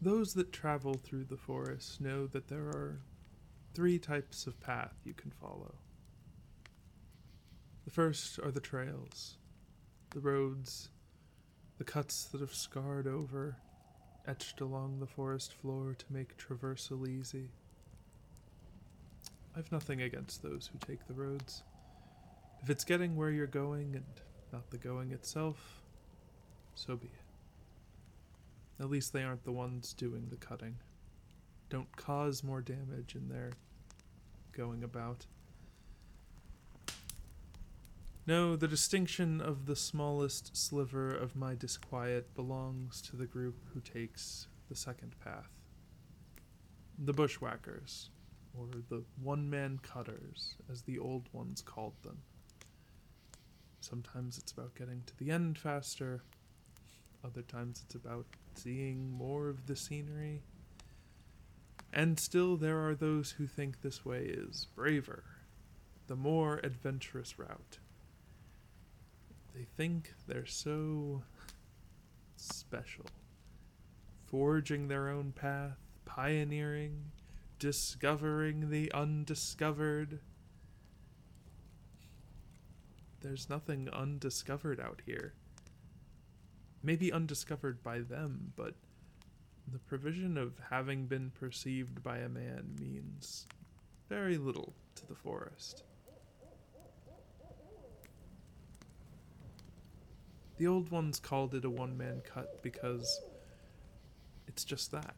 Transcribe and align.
Those 0.00 0.34
that 0.34 0.52
travel 0.52 0.94
through 0.94 1.24
the 1.24 1.36
forest 1.36 2.00
know 2.00 2.26
that 2.28 2.48
there 2.48 2.68
are 2.68 3.00
three 3.74 3.98
types 3.98 4.46
of 4.46 4.60
path 4.60 4.94
you 5.04 5.12
can 5.12 5.32
follow. 5.32 5.74
The 7.84 7.90
first 7.90 8.38
are 8.38 8.52
the 8.52 8.60
trails, 8.60 9.38
the 10.10 10.20
roads, 10.20 10.90
the 11.78 11.84
cuts 11.84 12.24
that 12.24 12.40
have 12.40 12.54
scarred 12.54 13.08
over, 13.08 13.56
etched 14.26 14.60
along 14.60 15.00
the 15.00 15.06
forest 15.06 15.52
floor 15.54 15.94
to 15.98 16.04
make 16.10 16.36
traversal 16.36 17.08
easy. 17.08 17.50
I've 19.56 19.72
nothing 19.72 20.02
against 20.02 20.42
those 20.42 20.70
who 20.72 20.78
take 20.78 21.06
the 21.08 21.14
roads. 21.14 21.64
If 22.62 22.70
it's 22.70 22.84
getting 22.84 23.16
where 23.16 23.30
you're 23.30 23.46
going 23.46 23.94
and 23.94 24.04
not 24.52 24.70
the 24.70 24.78
going 24.78 25.12
itself, 25.12 25.82
so 26.74 26.94
be 26.94 27.06
it. 27.06 27.27
At 28.80 28.90
least 28.90 29.12
they 29.12 29.24
aren't 29.24 29.44
the 29.44 29.52
ones 29.52 29.92
doing 29.92 30.28
the 30.30 30.36
cutting. 30.36 30.76
Don't 31.68 31.94
cause 31.96 32.44
more 32.44 32.60
damage 32.60 33.14
in 33.14 33.28
their 33.28 33.52
going 34.52 34.82
about. 34.82 35.26
No, 38.26 38.56
the 38.56 38.68
distinction 38.68 39.40
of 39.40 39.66
the 39.66 39.74
smallest 39.74 40.56
sliver 40.56 41.10
of 41.10 41.34
my 41.34 41.54
disquiet 41.54 42.34
belongs 42.34 43.00
to 43.02 43.16
the 43.16 43.26
group 43.26 43.56
who 43.72 43.80
takes 43.80 44.48
the 44.68 44.76
second 44.76 45.14
path. 45.24 45.48
The 46.98 47.14
bushwhackers, 47.14 48.10
or 48.58 48.66
the 48.90 49.02
one 49.22 49.48
man 49.48 49.78
cutters, 49.82 50.56
as 50.70 50.82
the 50.82 50.98
old 50.98 51.28
ones 51.32 51.62
called 51.62 51.94
them. 52.02 52.18
Sometimes 53.80 54.36
it's 54.36 54.52
about 54.52 54.74
getting 54.74 55.02
to 55.06 55.16
the 55.16 55.30
end 55.30 55.58
faster, 55.58 56.20
other 57.24 57.42
times 57.42 57.82
it's 57.84 57.94
about 57.94 58.26
seeing 58.58 59.10
more 59.12 59.48
of 59.48 59.66
the 59.66 59.76
scenery. 59.76 60.42
And 61.92 62.18
still, 62.18 62.56
there 62.56 62.86
are 62.86 62.94
those 62.94 63.32
who 63.32 63.46
think 63.46 63.80
this 63.80 64.04
way 64.04 64.24
is 64.24 64.66
braver, 64.74 65.24
the 66.06 66.16
more 66.16 66.60
adventurous 66.62 67.38
route. 67.38 67.78
They 69.54 69.66
think 69.76 70.14
they're 70.26 70.46
so 70.46 71.22
special, 72.36 73.06
forging 74.26 74.88
their 74.88 75.08
own 75.08 75.32
path, 75.32 75.78
pioneering, 76.04 77.12
discovering 77.58 78.70
the 78.70 78.92
undiscovered. 78.92 80.20
There's 83.20 83.48
nothing 83.48 83.88
undiscovered 83.88 84.78
out 84.78 85.00
here 85.06 85.32
maybe 86.82 87.12
undiscovered 87.12 87.82
by 87.82 88.00
them, 88.00 88.52
but 88.56 88.74
the 89.72 89.78
provision 89.78 90.36
of 90.38 90.52
having 90.70 91.06
been 91.06 91.30
perceived 91.30 92.02
by 92.02 92.18
a 92.18 92.28
man 92.28 92.76
means 92.80 93.46
very 94.08 94.38
little 94.38 94.72
to 94.94 95.06
the 95.06 95.14
forest. 95.14 95.82
The 100.56 100.66
old 100.66 100.90
ones 100.90 101.20
called 101.20 101.54
it 101.54 101.64
a 101.64 101.70
one 101.70 101.96
man 101.96 102.20
cut 102.24 102.62
because 102.62 103.20
it's 104.48 104.64
just 104.64 104.90
that. 104.90 105.14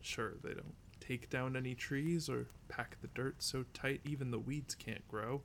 Sure, 0.00 0.34
they 0.42 0.50
don't 0.50 0.74
take 1.00 1.28
down 1.28 1.56
any 1.56 1.74
trees 1.74 2.28
or 2.28 2.46
pack 2.68 2.96
the 3.00 3.08
dirt 3.08 3.42
so 3.42 3.64
tight 3.74 4.00
even 4.04 4.30
the 4.30 4.38
weeds 4.38 4.74
can't 4.74 5.06
grow 5.08 5.42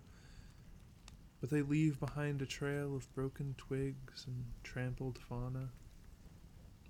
but 1.40 1.50
they 1.50 1.62
leave 1.62 2.00
behind 2.00 2.41
a 2.41 2.46
trail 2.46 2.96
of 2.96 3.13
broken 3.13 3.56
twigs 3.57 4.25
and 4.28 4.46
trampled 4.63 5.18
fauna. 5.18 5.69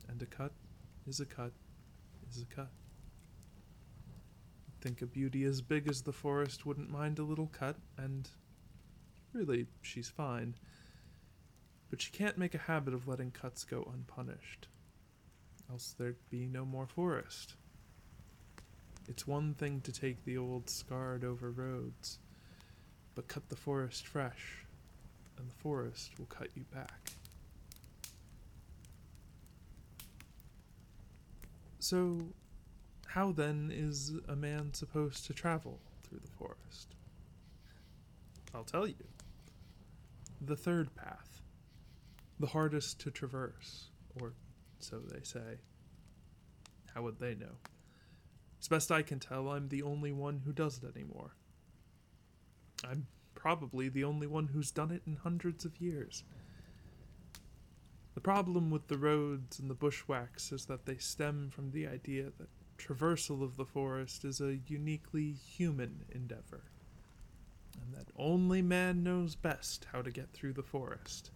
And 0.07 0.21
a 0.21 0.25
cut 0.25 0.51
is 1.07 1.19
a 1.19 1.25
cut 1.25 1.51
is 2.29 2.41
a 2.41 2.55
cut. 2.55 2.69
think 4.81 5.01
a 5.01 5.05
beauty 5.07 5.45
as 5.45 5.61
big 5.61 5.87
as 5.87 6.03
the 6.03 6.11
forest 6.11 6.65
wouldn't 6.65 6.91
mind 6.91 7.17
a 7.17 7.23
little 7.23 7.47
cut, 7.47 7.75
and 7.97 8.29
really, 9.33 9.65
she's 9.81 10.09
fine. 10.09 10.55
But 11.89 12.01
she 12.01 12.11
can't 12.11 12.37
make 12.37 12.53
a 12.53 12.59
habit 12.59 12.93
of 12.93 13.07
letting 13.07 13.31
cuts 13.31 13.63
go 13.63 13.89
unpunished, 13.91 14.67
else 15.71 15.95
there'd 15.97 16.29
be 16.29 16.45
no 16.45 16.65
more 16.65 16.85
forest. 16.85 17.55
It's 19.07 19.25
one 19.25 19.53
thing 19.55 19.81
to 19.81 19.91
take 19.91 20.23
the 20.23 20.37
old 20.37 20.69
scarred 20.69 21.23
over 21.23 21.51
roads 21.51 22.19
but 23.15 23.27
cut 23.27 23.47
the 23.49 23.55
forest 23.55 24.05
fresh, 24.05 24.65
and 25.37 25.49
the 25.49 25.55
forest 25.55 26.11
will 26.19 26.25
cut 26.25 26.49
you 26.55 26.63
back. 26.73 27.11
So, 31.79 32.19
how 33.07 33.31
then 33.31 33.71
is 33.73 34.13
a 34.27 34.35
man 34.35 34.73
supposed 34.73 35.25
to 35.27 35.33
travel 35.33 35.79
through 36.03 36.19
the 36.19 36.31
forest? 36.31 36.95
I'll 38.53 38.63
tell 38.63 38.87
you. 38.87 38.95
The 40.41 40.55
third 40.55 40.93
path, 40.95 41.41
the 42.39 42.47
hardest 42.47 42.99
to 43.01 43.11
traverse, 43.11 43.89
or 44.19 44.33
so 44.79 44.99
they 44.99 45.21
say. 45.23 45.59
How 46.93 47.03
would 47.03 47.19
they 47.19 47.35
know? 47.35 47.57
As 48.59 48.67
best 48.67 48.91
I 48.91 49.01
can 49.01 49.19
tell, 49.19 49.49
I'm 49.49 49.69
the 49.69 49.83
only 49.83 50.11
one 50.11 50.41
who 50.43 50.51
does 50.51 50.81
it 50.81 50.95
anymore. 50.95 51.35
I'm 52.83 53.07
probably 53.35 53.89
the 53.89 54.03
only 54.03 54.27
one 54.27 54.47
who's 54.47 54.71
done 54.71 54.91
it 54.91 55.03
in 55.05 55.15
hundreds 55.15 55.65
of 55.65 55.79
years. 55.79 56.23
The 58.15 58.21
problem 58.21 58.71
with 58.71 58.87
the 58.87 58.97
roads 58.97 59.59
and 59.59 59.69
the 59.69 59.75
bushwhacks 59.75 60.51
is 60.51 60.65
that 60.65 60.85
they 60.85 60.97
stem 60.97 61.49
from 61.51 61.71
the 61.71 61.85
idea 61.87 62.31
that 62.37 62.49
traversal 62.77 63.43
of 63.43 63.57
the 63.57 63.65
forest 63.65 64.25
is 64.25 64.41
a 64.41 64.59
uniquely 64.67 65.31
human 65.31 66.05
endeavor, 66.11 66.63
and 67.81 67.93
that 67.93 68.11
only 68.17 68.61
man 68.61 69.03
knows 69.03 69.35
best 69.35 69.87
how 69.91 70.01
to 70.01 70.11
get 70.11 70.31
through 70.31 70.53
the 70.53 70.63
forest. 70.63 71.31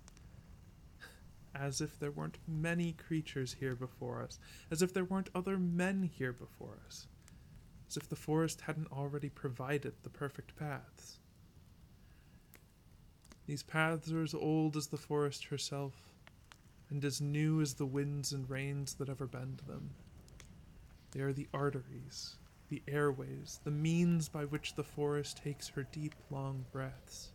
As 1.54 1.82
if 1.82 2.00
there 2.00 2.12
weren't 2.12 2.38
many 2.48 2.94
creatures 2.94 3.56
here 3.60 3.76
before 3.76 4.24
us, 4.24 4.40
as 4.72 4.82
if 4.82 4.94
there 4.94 5.04
weren't 5.04 5.30
other 5.36 5.58
men 5.58 6.04
here 6.04 6.34
before 6.34 6.78
us, 6.86 7.08
as 7.90 7.98
if 7.98 8.08
the 8.08 8.16
forest 8.16 8.62
hadn't 8.62 8.92
already 8.92 9.30
provided 9.30 9.94
the 10.04 10.10
perfect 10.10 10.56
paths. 10.56 11.19
These 13.50 13.64
paths 13.64 14.12
are 14.12 14.22
as 14.22 14.36
old 14.36 14.78
as 14.78 14.86
the 14.86 14.98
forest 14.98 15.46
herself, 15.46 16.14
and 16.92 17.04
as 17.04 17.20
new 17.20 17.62
as 17.62 17.74
the 17.74 17.86
winds 17.88 18.32
and 18.32 18.48
rains 18.48 18.94
that 18.94 19.10
ever 19.10 19.26
bend 19.26 19.64
them. 19.66 19.90
They 21.10 21.22
are 21.22 21.34
the 21.34 21.48
arteries, 21.52 22.36
the 22.68 22.84
airways, 22.88 23.60
the 23.64 23.72
means 23.72 24.30
by 24.30 24.46
which 24.46 24.76
the 24.76 24.84
forest 24.84 25.38
takes 25.38 25.68
her 25.70 25.82
deep, 25.82 26.14
long 26.30 26.64
breaths. 26.72 27.32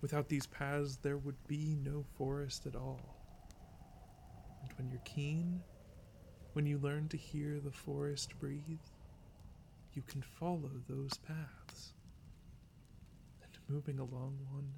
Without 0.00 0.30
these 0.30 0.46
paths, 0.46 0.96
there 0.96 1.18
would 1.18 1.46
be 1.46 1.76
no 1.84 2.02
forest 2.16 2.66
at 2.66 2.74
all. 2.74 3.18
And 4.62 4.72
when 4.78 4.88
you're 4.88 5.02
keen, 5.04 5.60
when 6.54 6.64
you 6.64 6.78
learn 6.78 7.06
to 7.08 7.18
hear 7.18 7.60
the 7.60 7.70
forest 7.70 8.32
breathe, 8.40 8.80
you 9.92 10.00
can 10.00 10.22
follow 10.22 10.70
those 10.88 11.18
paths 11.18 11.92
moving 13.72 13.98
along 13.98 14.36
one. 14.50 14.70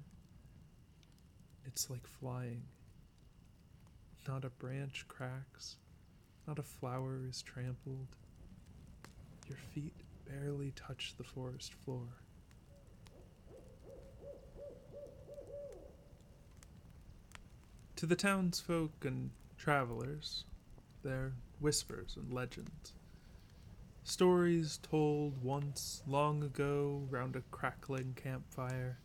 It's 1.65 1.89
like 1.89 2.07
flying. 2.07 2.61
Not 4.27 4.45
a 4.45 4.49
branch 4.49 5.05
cracks, 5.07 5.75
not 6.47 6.59
a 6.59 6.63
flower 6.63 7.19
is 7.27 7.41
trampled. 7.41 8.07
Your 9.47 9.57
feet 9.73 9.93
barely 10.27 10.71
touch 10.75 11.13
the 11.17 11.23
forest 11.23 11.73
floor. 11.73 12.07
To 17.97 18.05
the 18.05 18.15
townsfolk 18.15 18.91
and 19.03 19.29
travelers, 19.57 20.45
they're 21.03 21.33
whispers 21.59 22.15
and 22.17 22.33
legends. 22.33 22.93
Stories 24.07 24.77
told 24.83 25.43
once 25.43 26.03
long 26.05 26.43
ago 26.43 27.07
round 27.09 27.35
a 27.35 27.41
crackling 27.49 28.13
campfire. 28.15 28.99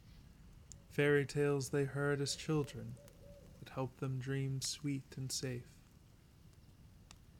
Fairy 0.90 1.24
tales 1.24 1.70
they 1.70 1.84
heard 1.84 2.20
as 2.20 2.36
children 2.36 2.96
that 3.58 3.72
helped 3.72 3.98
them 3.98 4.18
dream 4.18 4.60
sweet 4.60 5.14
and 5.16 5.32
safe. 5.32 5.70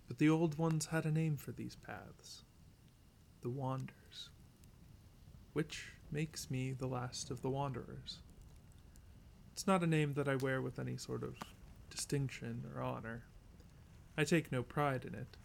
But 0.08 0.16
the 0.16 0.30
old 0.30 0.56
ones 0.56 0.86
had 0.86 1.04
a 1.04 1.12
name 1.12 1.36
for 1.36 1.52
these 1.52 1.76
paths 1.76 2.44
the 3.42 3.50
Wanders, 3.50 4.30
which 5.52 5.92
makes 6.10 6.50
me 6.50 6.72
the 6.72 6.88
last 6.88 7.30
of 7.30 7.42
the 7.42 7.50
Wanderers. 7.50 8.20
It's 9.52 9.66
not 9.66 9.82
a 9.82 9.86
name 9.86 10.14
that 10.14 10.28
I 10.28 10.36
wear 10.36 10.62
with 10.62 10.78
any 10.78 10.96
sort 10.96 11.22
of 11.22 11.36
distinction 11.90 12.64
or 12.74 12.82
honor. 12.82 13.24
I 14.16 14.24
take 14.24 14.50
no 14.50 14.62
pride 14.62 15.04
in 15.04 15.14
it. 15.14 15.36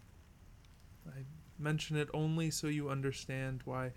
I 1.05 1.25
mention 1.57 1.97
it 1.97 2.09
only 2.13 2.51
so 2.51 2.67
you 2.67 2.89
understand 2.89 3.61
why 3.65 3.91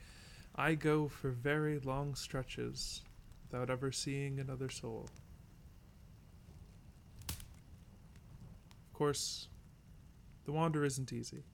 I 0.54 0.74
go 0.74 1.08
for 1.08 1.30
very 1.30 1.78
long 1.78 2.14
stretches 2.14 3.02
without 3.44 3.70
ever 3.70 3.92
seeing 3.92 4.40
another 4.40 4.68
soul. 4.68 5.08
Of 7.28 8.92
course, 8.92 9.48
The 10.48 10.52
wander 10.52 10.82
isn't 10.82 11.12
easy. 11.12 11.44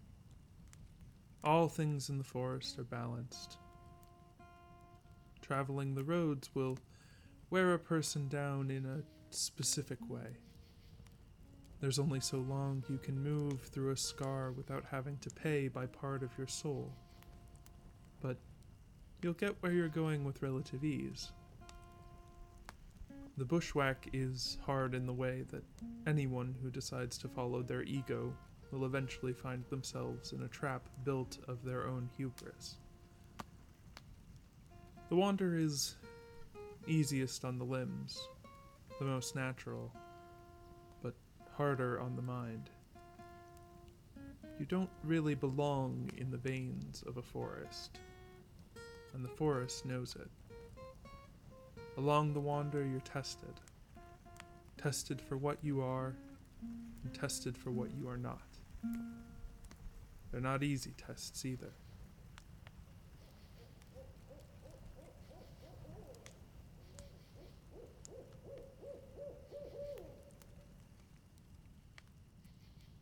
All 1.42 1.68
things 1.68 2.08
in 2.08 2.16
the 2.16 2.22
forest 2.22 2.78
are 2.78 2.84
balanced. 2.84 3.58
Traveling 5.42 5.96
the 5.96 6.04
roads 6.04 6.48
will 6.54 6.78
wear 7.50 7.74
a 7.74 7.78
person 7.78 8.28
down 8.28 8.70
in 8.70 8.86
a 8.86 9.02
specific 9.34 9.98
way. 10.08 10.36
There's 11.80 11.98
only 11.98 12.20
so 12.20 12.38
long 12.38 12.82
you 12.88 12.98
can 12.98 13.22
move 13.22 13.60
through 13.60 13.92
a 13.92 13.96
scar 13.96 14.52
without 14.52 14.84
having 14.90 15.18
to 15.18 15.30
pay 15.30 15.68
by 15.68 15.86
part 15.86 16.22
of 16.22 16.30
your 16.38 16.46
soul. 16.46 16.92
But 18.20 18.38
you'll 19.22 19.34
get 19.34 19.56
where 19.60 19.72
you're 19.72 19.88
going 19.88 20.24
with 20.24 20.42
relative 20.42 20.84
ease. 20.84 21.32
The 23.36 23.44
bushwhack 23.44 24.08
is 24.12 24.58
hard 24.64 24.94
in 24.94 25.06
the 25.06 25.12
way 25.12 25.44
that 25.50 25.64
anyone 26.06 26.54
who 26.62 26.70
decides 26.70 27.18
to 27.18 27.28
follow 27.28 27.62
their 27.62 27.82
ego 27.82 28.32
will 28.70 28.84
eventually 28.84 29.32
find 29.32 29.64
themselves 29.70 30.32
in 30.32 30.42
a 30.42 30.48
trap 30.48 30.88
built 31.04 31.38
of 31.48 31.64
their 31.64 31.86
own 31.86 32.08
hubris. 32.16 32.76
The 35.08 35.16
wander 35.16 35.56
is 35.56 35.96
easiest 36.86 37.44
on 37.44 37.58
the 37.58 37.64
limbs, 37.64 38.28
the 38.98 39.04
most 39.04 39.34
natural, 39.34 39.92
harder 41.56 42.00
on 42.00 42.16
the 42.16 42.22
mind. 42.22 42.70
You 44.58 44.66
don't 44.66 44.90
really 45.02 45.34
belong 45.34 46.10
in 46.16 46.30
the 46.30 46.36
veins 46.36 47.02
of 47.06 47.16
a 47.16 47.22
forest, 47.22 47.98
and 49.12 49.24
the 49.24 49.28
forest 49.28 49.84
knows 49.84 50.16
it. 50.16 50.28
Along 51.96 52.32
the 52.32 52.40
wander, 52.40 52.84
you're 52.84 53.00
tested. 53.00 53.60
Tested 54.76 55.20
for 55.20 55.36
what 55.36 55.58
you 55.62 55.80
are, 55.80 56.14
and 57.04 57.14
tested 57.14 57.56
for 57.56 57.70
what 57.70 57.88
you 57.98 58.08
are 58.08 58.16
not. 58.16 58.42
They're 60.30 60.40
not 60.40 60.62
easy 60.62 60.92
tests 61.06 61.44
either. 61.44 61.72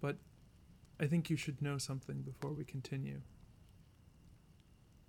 But 0.03 0.17
I 1.03 1.09
think 1.09 1.29
you 1.29 1.37
should 1.37 1.61
know 1.61 1.79
something 1.79 2.23
before 2.23 2.53
we 2.53 2.63
continue. 2.63 3.23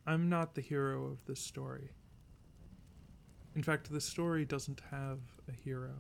I'm 0.08 0.28
not 0.28 0.56
the 0.56 0.62
hero 0.62 1.06
of 1.06 1.24
this 1.26 1.40
story. 1.40 1.92
In 3.56 3.62
fact, 3.62 3.92
the 3.92 4.02
story 4.02 4.44
doesn't 4.44 4.82
have 4.90 5.20
a 5.48 5.52
hero. 5.52 5.92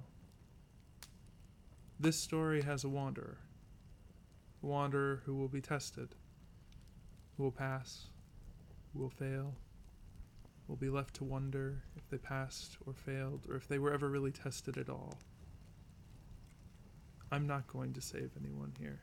This 2.00 2.20
story 2.20 2.64
has 2.64 2.84
a 2.84 2.90
wanderer. 2.90 3.38
A 4.64 4.66
wanderer 4.66 5.22
who 5.28 5.36
will 5.36 5.48
be 5.48 5.62
tested, 5.62 6.16
who 7.38 7.44
will 7.44 7.52
pass, 7.52 8.08
who 8.92 9.00
will 9.00 9.12
fail, 9.12 9.54
will 10.68 10.76
be 10.76 10.90
left 10.90 11.14
to 11.18 11.24
wonder 11.24 11.84
if 11.96 12.10
they 12.10 12.18
passed 12.18 12.78
or 12.88 12.94
failed, 12.94 13.46
or 13.48 13.58
if 13.58 13.68
they 13.68 13.78
were 13.78 13.94
ever 13.94 14.10
really 14.10 14.32
tested 14.32 14.76
at 14.76 14.90
all. 14.90 15.20
I'm 17.32 17.46
not 17.46 17.68
going 17.68 17.94
to 17.94 18.02
save 18.02 18.32
anyone 18.40 18.74
here, 18.80 19.02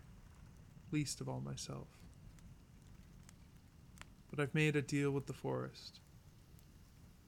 least 0.93 1.21
of 1.21 1.29
all 1.29 1.41
myself. 1.41 1.89
But 4.31 4.41
I've 4.41 4.55
made 4.55 4.77
a 4.77 4.83
deal 4.83 5.11
with 5.11 5.27
the 5.27 5.33
forest. 5.33 6.01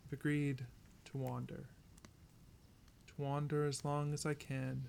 I've 0.07 0.13
agreed 0.13 0.65
to 1.07 1.17
wander. 1.17 1.65
To 3.09 3.15
wander 3.19 3.67
as 3.67 3.85
long 3.85 4.13
as 4.15 4.25
I 4.25 4.35
can, 4.35 4.85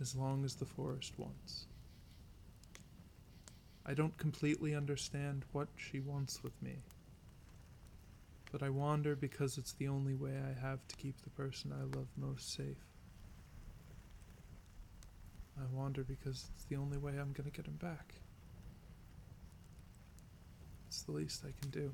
as 0.00 0.14
long 0.14 0.44
as 0.44 0.54
the 0.54 0.64
forest 0.64 1.12
wants. 1.18 1.66
I 3.86 3.94
don't 3.94 4.16
completely 4.16 4.74
understand 4.74 5.44
what 5.52 5.68
she 5.76 6.00
wants 6.00 6.42
with 6.42 6.60
me, 6.62 6.76
but 8.50 8.62
I 8.62 8.70
wander 8.70 9.14
because 9.14 9.58
it's 9.58 9.72
the 9.72 9.88
only 9.88 10.14
way 10.14 10.32
I 10.38 10.58
have 10.66 10.86
to 10.88 10.96
keep 10.96 11.20
the 11.20 11.30
person 11.30 11.72
I 11.72 11.84
love 11.96 12.06
most 12.16 12.54
safe. 12.54 12.93
I 15.58 15.64
wander 15.72 16.02
because 16.02 16.48
it's 16.54 16.64
the 16.64 16.76
only 16.76 16.98
way 16.98 17.12
I'm 17.12 17.32
going 17.32 17.50
to 17.50 17.50
get 17.50 17.66
him 17.66 17.76
back. 17.76 18.14
It's 20.88 21.02
the 21.02 21.12
least 21.12 21.44
I 21.44 21.52
can 21.60 21.70
do. 21.70 21.92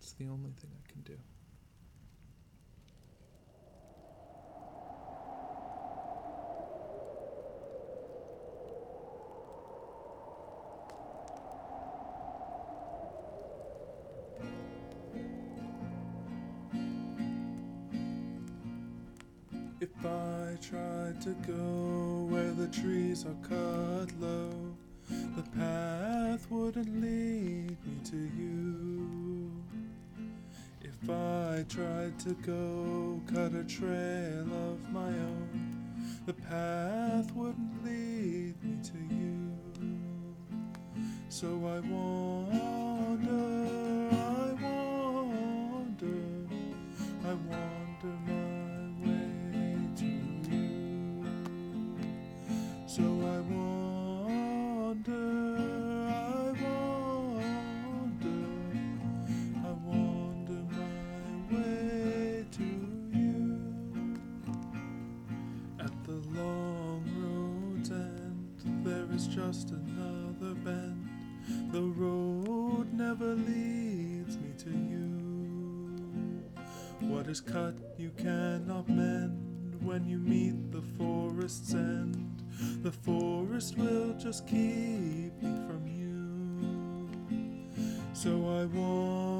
It's 0.00 0.12
the 0.12 0.26
only 0.26 0.50
thing 0.60 0.70
I 0.72 0.92
can 0.92 1.02
do. 1.02 1.18
Tried 20.60 21.20
to 21.22 21.30
go 21.46 22.26
where 22.28 22.52
the 22.52 22.66
trees 22.68 23.24
are 23.24 23.48
cut 23.48 24.12
low, 24.20 24.52
the 25.08 25.42
path 25.56 26.46
wouldn't 26.50 27.00
lead 27.00 27.76
me 27.86 28.00
to 28.04 28.16
you. 28.16 29.50
If 30.82 31.08
I 31.08 31.64
tried 31.68 32.18
to 32.20 32.34
go 32.46 33.20
cut 33.32 33.54
a 33.54 33.64
trail 33.64 34.46
of 34.70 34.92
my 34.92 35.08
own, 35.08 35.82
the 36.26 36.34
path 36.34 37.32
wouldn't 37.34 37.84
lead 37.84 38.62
me 38.62 38.76
to 38.84 39.14
you. 39.14 39.50
So 41.30 41.46
I 41.46 41.80
wander, 41.80 42.79
So 52.90 53.02
I 53.04 53.38
wander, 53.54 55.14
I 56.08 56.52
wander, 56.60 58.42
I 59.64 59.70
wander 59.86 60.62
my 60.74 61.56
way 61.56 62.44
to 62.50 62.68
you. 63.14 64.18
At 65.78 65.94
the 66.02 66.18
long 66.36 67.04
road's 67.14 67.90
end, 67.92 68.84
there 68.84 69.06
is 69.14 69.28
just 69.28 69.70
another 69.70 70.54
bend. 70.56 71.08
The 71.70 71.82
road 71.82 72.92
never 72.92 73.36
leads 73.36 74.36
me 74.36 74.52
to 74.58 74.70
you. 74.70 76.42
What 77.08 77.28
is 77.28 77.40
cut 77.40 77.76
you 77.98 78.10
cannot 78.16 78.88
mend 78.88 79.80
when 79.80 80.08
you 80.08 80.18
meet 80.18 80.72
the 80.72 80.82
forest's 80.98 81.72
end. 81.72 82.29
The 82.82 82.92
forest 82.92 83.76
will 83.76 84.14
just 84.14 84.46
keep 84.46 85.32
me 85.42 85.52
from 85.66 85.86
you. 85.86 87.08
So 88.12 88.30
I 88.30 88.66
wander, 88.66 89.39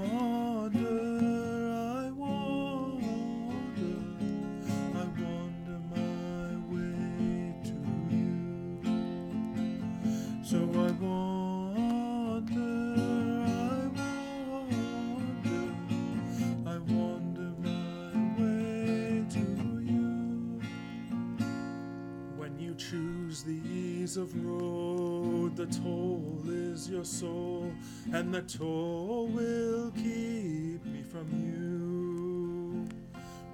ease 24.10 24.16
of 24.16 24.44
road, 24.44 25.54
the 25.56 25.66
toll 25.66 26.42
is 26.48 26.88
your 26.90 27.04
soul, 27.04 27.72
and 28.12 28.34
the 28.34 28.42
toll 28.42 29.28
will 29.28 29.92
keep 29.92 30.84
me 30.84 31.02
from 31.08 31.28
you. 31.32 32.88